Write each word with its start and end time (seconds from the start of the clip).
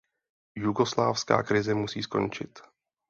Jugoslávská 0.57 1.43
krize 1.43 1.73
musí 1.73 2.03
skončit. 2.03 2.59